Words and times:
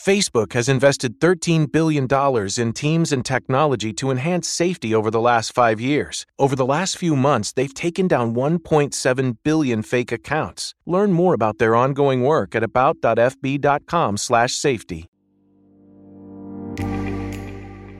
Facebook 0.00 0.54
has 0.54 0.66
invested 0.66 1.20
$13 1.20 1.70
billion 1.70 2.08
in 2.56 2.72
teams 2.72 3.12
and 3.12 3.22
technology 3.22 3.92
to 3.92 4.10
enhance 4.10 4.48
safety 4.48 4.94
over 4.94 5.10
the 5.10 5.20
last 5.20 5.52
five 5.52 5.78
years. 5.78 6.24
Over 6.38 6.56
the 6.56 6.64
last 6.64 6.96
few 6.96 7.14
months, 7.14 7.52
they've 7.52 7.74
taken 7.74 8.08
down 8.08 8.34
1.7 8.34 9.36
billion 9.44 9.82
fake 9.82 10.10
accounts. 10.10 10.74
Learn 10.86 11.12
more 11.12 11.34
about 11.34 11.58
their 11.58 11.76
ongoing 11.76 12.22
work 12.22 12.54
at 12.54 12.62
about.fb.com/safety. 12.62 15.06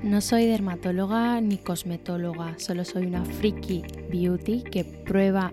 No 0.03 0.21
soy 0.21 0.47
dermatóloga 0.47 1.39
ni 1.43 1.59
cosmetóloga, 1.59 2.59
solo 2.59 2.85
soy 2.85 3.07
una 3.07 3.27
freaky 3.27 3.85
beauty 4.11 4.63
que 4.63 4.85
prueba 4.85 5.53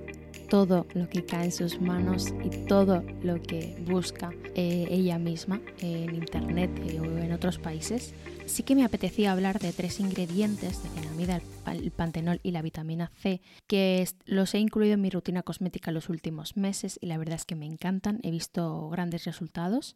todo 0.50 0.86
lo 0.94 1.10
que 1.10 1.26
cae 1.26 1.46
en 1.46 1.52
sus 1.52 1.82
manos 1.82 2.34
y 2.44 2.50
todo 2.66 3.04
lo 3.22 3.42
que 3.42 3.76
busca 3.86 4.32
eh, 4.56 4.88
ella 4.90 5.18
misma 5.20 5.62
en 5.80 6.16
internet 6.16 6.72
eh, 6.88 7.00
o 7.00 7.18
en 7.18 7.32
otros 7.34 7.58
países. 7.60 8.14
Sí 8.46 8.64
que 8.64 8.76
me 8.76 8.84
apetecía 8.86 9.32
hablar 9.34 9.60
de 9.60 9.74
tres 9.74 10.00
ingredientes 10.00 10.82
de 10.84 11.08
el, 11.34 11.42
pa- 11.64 11.74
el 11.74 11.92
pantenol 11.92 12.40
y 12.44 12.52
la 12.52 12.62
vitamina 12.62 13.12
C, 13.20 13.42
que 13.68 14.08
los 14.26 14.54
he 14.54 14.60
incluido 14.60 14.94
en 14.94 15.02
mi 15.02 15.10
rutina 15.10 15.44
cosmética 15.44 15.92
los 15.92 16.10
últimos 16.10 16.56
meses 16.56 16.98
y 17.02 17.08
la 17.08 17.18
verdad 17.18 17.36
es 17.36 17.46
que 17.46 17.56
me 17.56 17.66
encantan, 17.66 18.20
he 18.24 18.32
visto 18.32 18.88
grandes 18.90 19.26
resultados. 19.26 19.96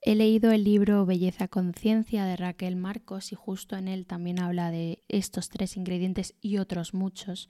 He 0.00 0.14
leído 0.14 0.52
el 0.52 0.64
libro 0.64 1.04
Belleza 1.06 1.48
Conciencia 1.48 2.24
de 2.24 2.36
Raquel 2.36 2.76
Marcos 2.76 3.32
y 3.32 3.36
justo 3.36 3.76
en 3.76 3.88
él 3.88 4.06
también 4.06 4.38
habla 4.38 4.70
de 4.70 5.02
estos 5.08 5.48
tres 5.48 5.76
ingredientes 5.76 6.34
y 6.40 6.58
otros 6.58 6.94
muchos. 6.94 7.48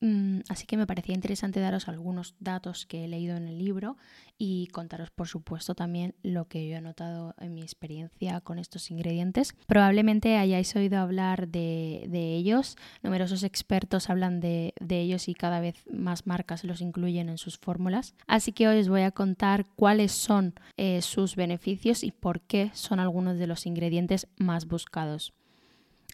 Mm, 0.00 0.40
Así 0.48 0.66
que 0.66 0.76
me 0.76 0.86
parecía 0.86 1.14
interesante 1.14 1.60
daros 1.60 1.88
algunos 1.88 2.34
datos 2.38 2.86
que 2.86 3.04
he 3.04 3.08
leído 3.08 3.36
en 3.36 3.48
el 3.48 3.58
libro 3.58 3.96
y 4.38 4.68
contaros, 4.68 5.10
por 5.10 5.26
supuesto, 5.26 5.74
también 5.74 6.14
lo 6.22 6.46
que 6.46 6.68
yo 6.68 6.76
he 6.76 6.80
notado 6.80 7.34
en 7.38 7.54
mi 7.54 7.62
experiencia 7.62 8.40
con 8.40 8.58
estos 8.58 8.90
ingredientes. 8.90 9.54
Probablemente 9.66 10.36
hayáis 10.36 10.74
oído 10.76 10.98
hablar 10.98 11.48
de, 11.48 12.06
ellos. 12.12 12.76
Numerosos 13.02 13.42
expertos 13.42 14.10
hablan 14.10 14.40
de, 14.40 14.74
de 14.80 15.00
ellos 15.00 15.28
y 15.28 15.34
cada 15.34 15.60
vez 15.60 15.76
más 15.92 16.26
marcas 16.26 16.64
los 16.64 16.80
incluyen 16.80 17.28
en 17.28 17.38
sus 17.38 17.58
fórmulas. 17.58 18.14
Así 18.26 18.52
que 18.52 18.68
hoy 18.68 18.78
os 18.78 18.88
voy 18.88 19.02
a 19.02 19.10
contar 19.10 19.66
cuáles 19.76 20.12
son 20.12 20.54
eh, 20.76 21.02
sus 21.02 21.36
beneficios 21.36 22.04
y 22.04 22.12
por 22.12 22.40
qué 22.40 22.70
son 22.74 23.00
algunos 23.00 23.38
de 23.38 23.46
los 23.46 23.66
ingredientes 23.66 24.28
más 24.36 24.66
buscados. 24.66 25.32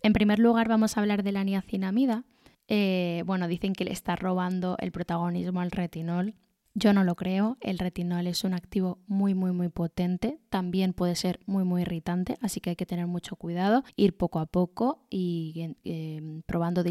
En 0.03 0.13
primer 0.13 0.39
lugar, 0.39 0.69
vamos 0.69 0.97
a 0.97 1.01
hablar 1.01 1.23
de 1.23 1.33
la 1.33 1.45
niacinamida. 1.45 2.25
Eh, 2.69 3.23
bueno, 3.27 3.49
dicen 3.49 3.73
que 3.75 3.85
le 3.85 3.93
está 3.93 4.17
robando 4.17 4.77
el 4.81 4.93
protagonismo 4.93 5.61
al 5.61 5.71
retinol. 5.71 6.35
Yo 6.77 6.93
no 6.93 7.05
lo 7.05 7.15
creo. 7.15 7.57
El 7.61 7.79
retinol 7.79 8.27
es 8.27 8.43
un 8.43 8.53
activo 8.53 8.99
muy, 9.07 9.33
muy, 9.35 9.53
muy 9.53 9.69
potente. 9.69 10.41
También 10.51 10.93
puede 10.93 11.15
ser 11.15 11.39
muy, 11.47 11.63
muy 11.65 11.83
irritante, 11.83 12.37
así 12.41 12.61
que 12.61 12.71
hay 12.71 12.77
que 12.77 12.87
tener 12.87 13.07
mucho 13.07 13.37
cuidado, 13.37 13.85
ir 13.95 14.17
poco 14.17 14.41
a 14.41 14.47
poco 14.47 15.07
y 15.09 15.77
eh, 15.85 16.41
probando 16.47 16.83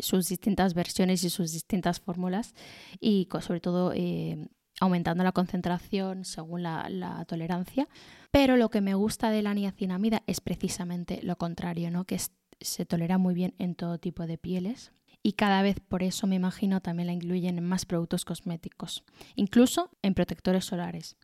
sus 0.00 0.28
distintas 0.28 0.72
versiones 0.74 1.22
y 1.24 1.28
sus 1.30 1.52
distintas 1.52 2.00
fórmulas 2.00 2.54
y 2.98 3.28
sobre 3.40 3.60
todo 3.60 3.92
eh, 3.94 4.48
aumentando 4.80 5.22
la 5.22 5.32
concentración 5.32 6.24
según 6.24 6.62
la, 6.62 6.88
la 6.88 7.26
tolerancia. 7.26 7.88
Pero 8.30 8.56
lo 8.56 8.70
que 8.70 8.80
me 8.80 8.94
gusta 8.94 9.30
de 9.30 9.42
la 9.42 9.52
niacinamida 9.54 10.22
es 10.26 10.40
precisamente 10.40 11.20
lo 11.22 11.36
contrario, 11.36 11.90
¿no? 11.90 12.04
que 12.04 12.14
es- 12.14 12.32
se 12.64 12.84
tolera 12.86 13.18
muy 13.18 13.34
bien 13.34 13.54
en 13.58 13.74
todo 13.74 13.98
tipo 13.98 14.26
de 14.26 14.38
pieles 14.38 14.92
y 15.22 15.32
cada 15.32 15.62
vez 15.62 15.80
por 15.80 16.02
eso 16.02 16.26
me 16.26 16.36
imagino 16.36 16.80
también 16.80 17.06
la 17.06 17.12
incluyen 17.12 17.58
en 17.58 17.64
más 17.64 17.86
productos 17.86 18.24
cosméticos, 18.24 19.04
incluso 19.36 19.90
en 20.02 20.14
protectores 20.14 20.66
solares. 20.66 21.16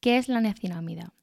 ¿Qué 0.00 0.18
es 0.18 0.28
la 0.28 0.40
niacinamida? 0.40 1.14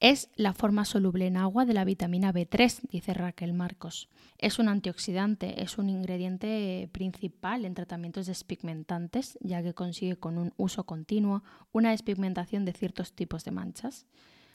Es 0.00 0.28
la 0.36 0.52
forma 0.52 0.84
soluble 0.84 1.26
en 1.26 1.38
agua 1.38 1.64
de 1.64 1.72
la 1.72 1.84
vitamina 1.84 2.30
B3, 2.30 2.88
dice 2.90 3.14
Raquel 3.14 3.54
Marcos. 3.54 4.10
Es 4.36 4.58
un 4.58 4.68
antioxidante, 4.68 5.62
es 5.62 5.78
un 5.78 5.88
ingrediente 5.88 6.90
principal 6.92 7.64
en 7.64 7.72
tratamientos 7.72 8.26
despigmentantes, 8.26 9.38
ya 9.40 9.62
que 9.62 9.72
consigue 9.72 10.16
con 10.16 10.36
un 10.36 10.52
uso 10.58 10.84
continuo 10.84 11.42
una 11.72 11.92
despigmentación 11.92 12.66
de 12.66 12.74
ciertos 12.74 13.14
tipos 13.14 13.44
de 13.44 13.52
manchas. 13.52 14.06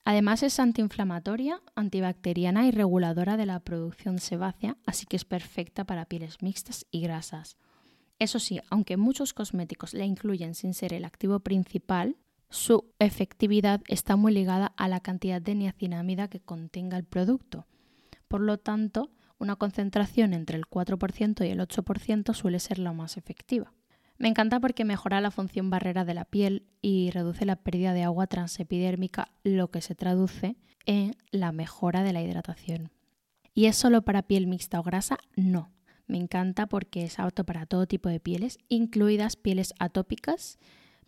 Además 0.09 0.42
es 0.42 0.59
antiinflamatoria, 0.59 1.62
antibacteriana 1.75 2.66
y 2.66 2.72
reguladora 2.72 3.38
de 3.38 3.46
la 3.46 3.59
producción 3.59 4.18
sebácea, 4.18 4.75
así 4.88 5.06
que 5.06 5.16
es 5.16 5.24
perfecta 5.24 5.84
para 5.84 6.06
pieles 6.06 6.42
mixtas 6.42 6.88
y 6.90 7.02
grasas. 7.02 7.58
Eso 8.18 8.40
sí, 8.40 8.59
aunque 8.72 8.98
muchos 8.98 9.36
cosméticos 9.36 9.94
la 9.94 10.06
incluyen 10.06 10.56
sin 10.56 10.74
ser 10.74 10.94
el 10.94 11.06
activo 11.06 11.42
principal, 11.42 12.18
su 12.50 12.92
efectividad 12.98 13.81
está 13.88 14.16
muy 14.16 14.34
ligada 14.34 14.74
a 14.78 14.88
la 14.88 15.00
cantidad 15.00 15.44
de 15.44 15.53
niacinamida 15.53 16.28
que 16.28 16.40
contenga 16.40 16.98
el 16.98 17.03
producto. 17.03 17.68
Por 18.28 18.42
lo 18.42 18.58
tanto, 18.58 19.12
una 19.38 19.58
concentración 19.58 20.34
entre 20.34 20.58
el 20.58 20.66
4% 20.66 21.46
y 21.46 21.52
el 21.52 21.59
8% 21.59 22.34
suele 22.34 22.59
ser 22.59 22.80
la 22.80 22.94
más 22.94 23.16
efectiva. 23.16 23.74
Me 24.19 24.28
encanta 24.28 24.59
porque 24.59 24.84
mejora 24.84 25.22
la 25.22 25.31
función 25.31 25.69
barrera 25.69 26.03
de 26.03 26.13
la 26.13 26.25
piel 26.25 26.68
y 26.81 27.09
reduce 27.12 27.46
la 27.46 27.56
pérdida 27.56 27.94
de 27.94 28.04
agua 28.04 28.27
transepidérmica, 28.27 29.30
lo 29.44 29.71
que 29.71 29.80
se 29.80 29.95
traduce 29.95 30.57
en 30.86 31.16
la 31.31 31.54
mejora 31.54 32.04
de 32.04 32.12
la 32.12 32.21
hidratación. 32.21 32.92
¿Y 33.54 33.68
es 33.68 33.77
solo 33.77 34.01
para 34.04 34.24
piel 34.24 34.45
mixta 34.45 34.80
o 34.81 34.83
grasa? 34.83 35.18
No. 35.38 35.71
Me 36.06 36.18
encanta 36.18 36.68
porque 36.68 37.04
es 37.04 37.18
apto 37.18 37.45
para 37.45 37.66
todo 37.66 37.88
tipo 37.88 38.10
de 38.10 38.19
pieles, 38.19 38.57
incluidas 38.68 39.38
pieles 39.38 39.74
atópicas, 39.80 40.60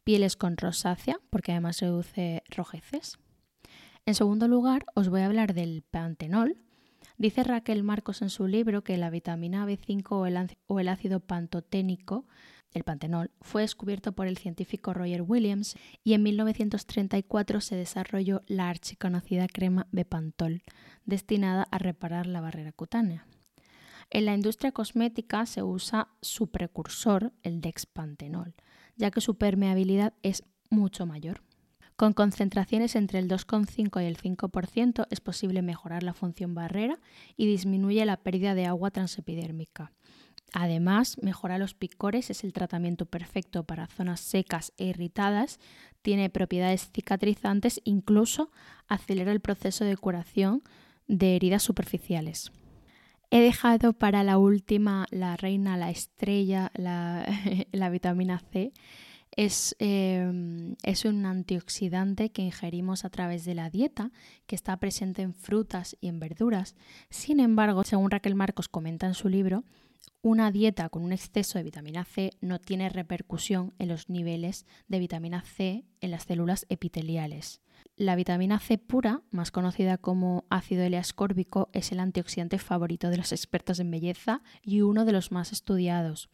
pieles 0.06 0.38
con 0.38 0.56
rosácea, 0.56 1.20
porque 1.30 1.52
además 1.52 1.82
reduce 1.82 2.44
rojeces. 2.50 3.18
En 4.06 4.16
segundo 4.16 4.48
lugar, 4.48 4.86
os 4.96 5.10
voy 5.10 5.22
a 5.22 5.26
hablar 5.26 5.54
del 5.54 5.82
pantenol. 5.82 6.58
Dice 7.18 7.44
Raquel 7.44 7.84
Marcos 7.84 8.22
en 8.22 8.30
su 8.30 8.48
libro 8.48 8.84
que 8.84 8.98
la 8.98 9.10
vitamina 9.10 9.66
B5 9.66 10.06
o 10.12 10.26
el, 10.28 10.58
o 10.68 10.80
el 10.80 10.88
ácido 10.88 11.20
pantoténico, 11.20 12.26
el 12.74 12.84
pantenol, 12.84 13.32
fue 13.42 13.64
descubierto 13.64 14.14
por 14.14 14.28
el 14.28 14.38
científico 14.38 14.94
Roger 14.94 15.22
Williams 15.22 15.76
y 16.04 16.14
en 16.14 16.24
1934 16.24 17.62
se 17.62 17.76
desarrolló 17.76 18.44
la 18.48 18.70
archiconocida 18.70 19.48
crema 19.48 19.88
Bepantol, 19.92 20.62
destinada 21.06 21.68
a 21.72 21.78
reparar 21.78 22.28
la 22.28 22.42
barrera 22.42 22.72
cutánea. 22.72 23.26
En 24.10 24.26
la 24.26 24.34
industria 24.34 24.72
cosmética 24.72 25.46
se 25.46 25.64
usa 25.64 26.10
su 26.22 26.48
precursor, 26.48 27.32
el 27.44 27.62
dexpantenol, 27.62 28.54
ya 28.98 29.10
que 29.10 29.22
su 29.22 29.38
permeabilidad 29.38 30.14
es 30.22 30.44
mucho 30.70 31.06
mayor. 31.06 31.42
Con 31.96 32.14
concentraciones 32.14 32.96
entre 32.96 33.20
el 33.20 33.30
2,5 33.30 34.02
y 34.02 34.06
el 34.06 34.18
5% 34.18 35.06
es 35.12 35.22
posible 35.22 35.62
mejorar 35.62 36.02
la 36.02 36.16
función 36.16 36.56
barrera 36.56 37.00
y 37.38 37.46
disminuye 37.46 38.04
la 38.06 38.18
pérdida 38.18 38.56
de 38.56 38.66
agua 38.66 38.90
transepidérmica. 38.90 39.92
Además, 40.54 41.18
mejora 41.22 41.58
los 41.58 41.74
picores, 41.74 42.30
es 42.30 42.44
el 42.44 42.52
tratamiento 42.52 43.06
perfecto 43.06 43.64
para 43.64 43.88
zonas 43.88 44.20
secas 44.20 44.74
e 44.78 44.86
irritadas, 44.86 45.60
tiene 46.02 46.30
propiedades 46.30 46.90
cicatrizantes, 46.92 47.80
incluso 47.86 48.52
acelera 48.88 49.32
el 49.32 49.40
proceso 49.40 49.86
de 49.86 49.96
curación 49.96 50.64
de 51.08 51.36
heridas 51.36 51.64
superficiales. 51.64 52.52
He 53.30 53.40
dejado 53.40 53.94
para 53.94 54.24
la 54.24 54.38
última, 54.38 55.06
la 55.10 55.38
reina, 55.38 55.78
la 55.78 55.90
estrella, 55.90 56.70
la, 56.76 57.26
vitamina 57.92 58.40
C. 58.52 58.74
Es, 59.38 59.74
em, 59.80 60.76
es, 60.84 61.06
un 61.06 61.26
antioxidante 61.26 62.32
que 62.32 62.42
ingerimos 62.42 63.06
a 63.06 63.10
través 63.10 63.46
de 63.46 63.56
la 63.56 63.70
dieta, 63.70 64.12
que 64.48 64.56
está 64.56 64.76
presente 64.76 65.22
en 65.22 65.34
frutas 65.34 65.96
y 66.02 66.10
en 66.10 66.20
verduras. 66.20 66.76
Sin 67.10 67.40
embargo, 67.40 67.86
según 67.86 68.12
Raquel 68.12 68.36
Marcos 68.36 68.68
comenta 68.68 69.08
en 69.08 69.14
su 69.14 69.30
libro, 69.30 69.64
una 70.24 70.52
dieta 70.52 70.90
con 70.90 71.04
un 71.04 71.14
exceso 71.14 71.58
de 71.58 71.64
vitamina 71.64 72.06
C 72.06 72.32
no 72.42 72.60
tiene 72.60 72.90
repercusión 72.90 73.74
en 73.80 73.88
los 73.88 74.08
niveles 74.10 74.66
de 74.88 75.00
vitamina 75.00 75.42
C 75.42 75.86
en 76.00 76.12
las 76.12 76.24
células 76.24 76.66
epiteliales. 76.70 77.62
La 77.96 78.16
vitamina 78.16 78.60
C 78.60 78.78
pura, 78.78 79.24
más 79.32 79.52
conocida 79.52 79.98
como 79.98 80.46
ácido 80.50 80.84
L-ascórbico, 80.84 81.70
es 81.74 81.92
el 81.92 82.00
antioxidante 82.00 82.60
favorito 82.60 83.10
de 83.10 83.18
los 83.18 83.32
expertos 83.32 83.80
en 83.80 83.90
belleza 83.90 84.44
y 84.62 84.82
uno 84.82 85.06
de 85.06 85.12
los 85.12 85.32
más 85.32 85.52
estudiados. 85.52 86.30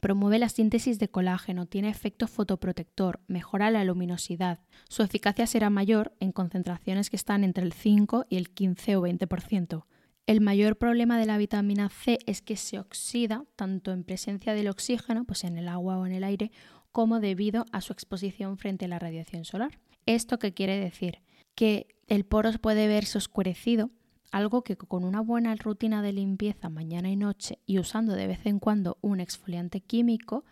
Promueve 0.00 0.38
la 0.38 0.48
síntesis 0.48 0.98
de 0.98 1.08
colágeno, 1.08 1.66
tiene 1.66 1.88
efecto 1.88 2.28
fotoprotector, 2.28 3.20
mejora 3.26 3.70
la 3.70 3.84
luminosidad. 3.84 4.60
Su 4.88 5.02
eficacia 5.02 5.46
será 5.46 5.70
mayor 5.70 6.14
en 6.20 6.30
concentraciones 6.30 7.10
que 7.10 7.16
están 7.16 7.42
entre 7.42 7.64
el 7.64 7.72
5 7.72 8.26
y 8.28 8.36
el 8.36 8.50
15 8.50 8.96
o 8.96 9.02
20%. 9.02 9.86
El 10.26 10.40
mayor 10.40 10.76
problema 10.76 11.18
de 11.18 11.26
la 11.26 11.36
vitamina 11.36 11.90
C 11.90 12.18
es 12.26 12.40
que 12.40 12.56
se 12.56 12.78
oxida 12.78 13.44
tanto 13.56 13.92
en 13.92 14.04
presencia 14.04 14.54
del 14.54 14.68
oxígeno, 14.68 15.24
pues 15.24 15.44
en 15.44 15.58
el 15.58 15.68
agua 15.68 15.98
o 15.98 16.06
en 16.06 16.12
el 16.12 16.24
aire, 16.24 16.50
como 16.92 17.20
debido 17.20 17.66
a 17.72 17.82
su 17.82 17.92
exposición 17.92 18.56
frente 18.56 18.86
a 18.86 18.88
la 18.88 18.98
radiación 18.98 19.44
solar. 19.44 19.78
¿Esto 20.06 20.38
qué 20.38 20.54
quiere 20.54 20.78
decir? 20.78 21.20
Que 21.54 21.88
el 22.06 22.24
poro 22.24 22.50
puede 22.52 22.88
verse 22.88 23.18
oscurecido, 23.18 23.90
algo 24.32 24.64
que 24.64 24.76
con 24.76 25.04
una 25.04 25.20
buena 25.20 25.54
rutina 25.56 26.00
de 26.00 26.12
limpieza 26.12 26.70
mañana 26.70 27.10
y 27.10 27.16
noche 27.16 27.58
y 27.66 27.78
usando 27.78 28.14
de 28.14 28.26
vez 28.26 28.46
en 28.46 28.60
cuando 28.60 28.96
un 29.02 29.20
exfoliante 29.20 29.80
químico, 29.82 30.44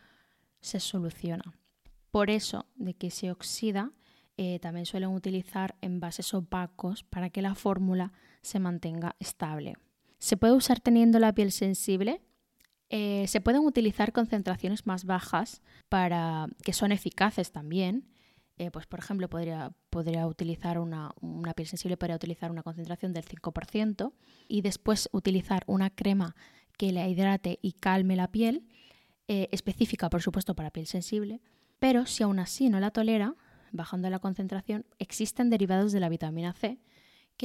se 0.61 0.81
soluciona. 0.81 1.45
Por 2.11 2.29
eso, 2.29 2.67
de 2.75 2.93
que 2.93 3.11
se 3.11 3.31
oxida, 3.31 3.93
eh, 4.37 4.59
también 4.61 4.85
suelen 4.85 5.11
utilizar 5.11 5.77
envases 5.81 6.35
opacos 6.35 7.05
para 7.05 7.31
que 7.31 7.41
la 7.41 7.55
fórmula 7.55 8.13
se 8.43 8.59
mantenga 8.59 9.17
estable. 9.19 9.77
Se 10.19 10.37
puede 10.37 10.53
usar 10.53 10.81
teniendo 10.81 11.19
la 11.19 11.35
piel 11.35 11.53
sensible. 11.53 12.21
Eh, 12.91 13.25
se 13.27 13.41
pueden 13.41 13.65
utilizar 13.65 14.13
concentraciones 14.13 14.87
más 14.87 15.05
bajas 15.05 15.63
para 15.89 16.49
que 16.63 16.73
son 16.73 16.93
eficaces 16.93 17.53
también. 17.53 18.09
Eh, 18.59 18.71
pues 18.71 18.87
por 18.87 18.99
ejemplo, 18.99 19.29
podría, 19.29 19.73
podría 19.91 20.27
utilizar 20.27 20.79
una, 20.79 21.15
piel 21.57 21.67
sensible, 21.67 21.97
podría 21.97 22.17
utilizar 22.17 22.51
una 22.51 22.63
concentración 22.63 23.13
del 23.13 23.25
5% 23.25 24.13
y 24.47 24.61
después 24.61 25.09
utilizar 25.13 25.65
una 25.67 25.91
crema 25.91 26.37
que 26.77 26.93
le 26.93 27.09
hidrate 27.09 27.59
y 27.63 27.73
calme 27.73 28.15
la 28.15 28.31
piel, 28.31 28.67
eh, 29.29 29.49
específica 29.53 30.11
por 30.11 30.23
supuesto 30.23 30.55
para 30.55 30.71
piel 30.71 30.87
sensible, 30.87 31.41
pero 31.79 32.07
si 32.07 32.23
aún 32.23 32.39
así 32.39 32.69
no 32.69 32.79
la 32.79 32.91
tolera, 32.91 33.35
bajando 33.73 34.11
la 34.11 34.19
concentración, 34.19 34.85
existen 34.99 35.49
derivados 35.49 35.93
de 35.93 36.01
la 36.01 36.09
vitamina 36.09 36.53
C 36.53 36.79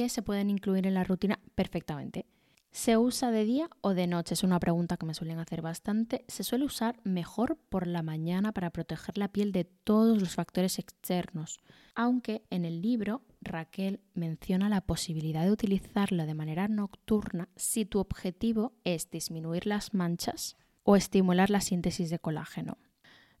se 0.06 0.22
pueden 0.22 0.50
incluir 0.50 0.86
en 0.86 0.94
la 0.94 1.04
rutina 1.04 1.40
perfectamente. 1.56 2.26
¿Se 2.70 2.96
usa 2.96 3.30
de 3.30 3.44
día 3.44 3.68
o 3.80 3.94
de 3.94 4.06
noche? 4.06 4.34
Es 4.34 4.44
una 4.44 4.60
pregunta 4.60 4.96
que 4.96 5.06
me 5.06 5.14
suelen 5.14 5.38
hacer 5.38 5.62
bastante. 5.62 6.24
Se 6.28 6.44
suele 6.44 6.64
usar 6.64 7.00
mejor 7.02 7.56
por 7.70 7.86
la 7.86 8.02
mañana 8.02 8.52
para 8.52 8.70
proteger 8.70 9.18
la 9.18 9.32
piel 9.32 9.52
de 9.52 9.64
todos 9.64 10.20
los 10.20 10.34
factores 10.34 10.78
externos, 10.78 11.58
aunque 11.94 12.42
en 12.50 12.64
el 12.64 12.82
libro 12.82 13.22
Raquel 13.40 14.00
menciona 14.14 14.68
la 14.68 14.82
posibilidad 14.82 15.44
de 15.44 15.50
utilizarlo 15.50 16.26
de 16.26 16.34
manera 16.34 16.68
nocturna 16.68 17.48
si 17.56 17.84
tu 17.84 17.98
objetivo 17.98 18.74
es 18.84 19.10
disminuir 19.10 19.66
las 19.66 19.94
manchas 19.94 20.56
o 20.84 20.94
estimular 20.94 21.50
la 21.50 21.60
síntesis 21.60 22.10
de 22.10 22.18
colágeno. 22.18 22.78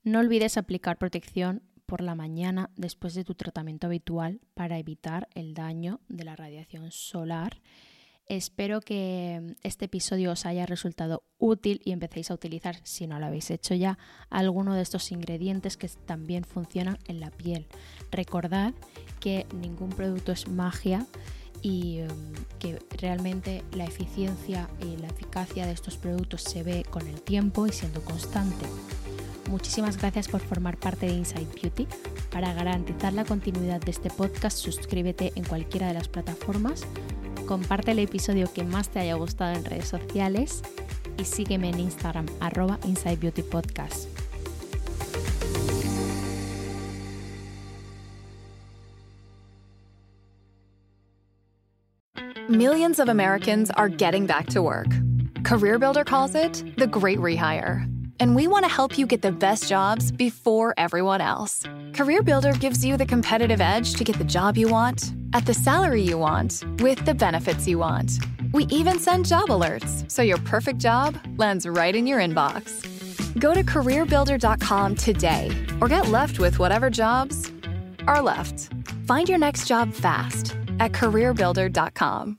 No 0.02 0.20
olvides 0.20 0.56
aplicar 0.56 0.96
protección 0.96 1.62
por 1.88 2.02
la 2.02 2.14
mañana 2.14 2.68
después 2.76 3.14
de 3.14 3.24
tu 3.24 3.34
tratamiento 3.34 3.86
habitual 3.86 4.40
para 4.52 4.78
evitar 4.78 5.26
el 5.34 5.54
daño 5.54 6.00
de 6.08 6.24
la 6.24 6.36
radiación 6.36 6.92
solar. 6.92 7.62
Espero 8.26 8.82
que 8.82 9.56
este 9.62 9.86
episodio 9.86 10.32
os 10.32 10.44
haya 10.44 10.66
resultado 10.66 11.22
útil 11.38 11.80
y 11.82 11.92
empecéis 11.92 12.30
a 12.30 12.34
utilizar, 12.34 12.76
si 12.82 13.06
no 13.06 13.18
lo 13.18 13.24
habéis 13.24 13.50
hecho 13.50 13.74
ya, 13.74 13.98
alguno 14.28 14.74
de 14.74 14.82
estos 14.82 15.10
ingredientes 15.12 15.78
que 15.78 15.88
también 15.88 16.44
funcionan 16.44 16.98
en 17.06 17.20
la 17.20 17.30
piel. 17.30 17.66
Recordad 18.10 18.74
que 19.18 19.46
ningún 19.54 19.88
producto 19.88 20.30
es 20.30 20.46
magia 20.46 21.06
y 21.62 22.02
um, 22.02 22.34
que 22.58 22.78
realmente 23.00 23.64
la 23.72 23.86
eficiencia 23.86 24.68
y 24.82 24.98
la 24.98 25.08
eficacia 25.08 25.64
de 25.64 25.72
estos 25.72 25.96
productos 25.96 26.42
se 26.42 26.62
ve 26.62 26.84
con 26.90 27.06
el 27.06 27.22
tiempo 27.22 27.66
y 27.66 27.72
siendo 27.72 28.04
constante. 28.04 28.66
Muchísimas 29.48 29.96
gracias 29.96 30.28
por 30.28 30.40
formar 30.40 30.76
parte 30.76 31.06
de 31.06 31.14
Inside 31.14 31.48
Beauty. 31.60 31.86
Para 32.30 32.52
garantizar 32.52 33.14
la 33.14 33.24
continuidad 33.24 33.80
de 33.80 33.90
este 33.90 34.10
podcast, 34.10 34.58
suscríbete 34.58 35.32
en 35.36 35.44
cualquiera 35.44 35.88
de 35.88 35.94
las 35.94 36.08
plataformas, 36.08 36.84
comparte 37.46 37.92
el 37.92 37.98
episodio 37.98 38.52
que 38.52 38.62
más 38.62 38.90
te 38.90 39.00
haya 39.00 39.14
gustado 39.14 39.54
en 39.54 39.64
redes 39.64 39.88
sociales 39.88 40.62
y 41.16 41.24
sígueme 41.24 41.70
en 41.70 41.80
Instagram 41.80 42.26
arroba 42.40 42.78
Inside 42.84 43.16
Beauty 43.16 43.42
Podcast. 43.42 44.08
Millions 52.50 52.98
of 52.98 53.08
Americans 53.08 53.70
are 53.70 53.88
getting 53.88 54.26
back 54.26 54.46
to 54.46 54.62
work. 54.62 54.88
CareerBuilder 55.42 56.04
calls 56.04 56.34
it 56.34 56.62
the 56.76 56.86
great 56.86 57.18
rehire. 57.18 57.97
And 58.20 58.34
we 58.34 58.46
want 58.46 58.64
to 58.64 58.70
help 58.70 58.98
you 58.98 59.06
get 59.06 59.22
the 59.22 59.32
best 59.32 59.68
jobs 59.68 60.10
before 60.12 60.74
everyone 60.76 61.20
else. 61.20 61.62
CareerBuilder 61.92 62.58
gives 62.58 62.84
you 62.84 62.96
the 62.96 63.06
competitive 63.06 63.60
edge 63.60 63.94
to 63.94 64.04
get 64.04 64.18
the 64.18 64.24
job 64.24 64.56
you 64.56 64.68
want, 64.68 65.12
at 65.32 65.46
the 65.46 65.54
salary 65.54 66.02
you 66.02 66.18
want, 66.18 66.64
with 66.80 67.04
the 67.04 67.14
benefits 67.14 67.66
you 67.68 67.78
want. 67.78 68.12
We 68.52 68.64
even 68.64 68.98
send 68.98 69.26
job 69.26 69.48
alerts 69.48 70.10
so 70.10 70.22
your 70.22 70.38
perfect 70.38 70.78
job 70.78 71.18
lands 71.36 71.66
right 71.66 71.94
in 71.94 72.06
your 72.06 72.18
inbox. 72.18 72.84
Go 73.38 73.54
to 73.54 73.62
careerbuilder.com 73.62 74.96
today 74.96 75.50
or 75.80 75.88
get 75.88 76.08
left 76.08 76.38
with 76.38 76.58
whatever 76.58 76.90
jobs 76.90 77.52
are 78.06 78.22
left. 78.22 78.70
Find 79.06 79.28
your 79.28 79.38
next 79.38 79.66
job 79.66 79.92
fast 79.92 80.56
at 80.80 80.92
careerbuilder.com. 80.92 82.38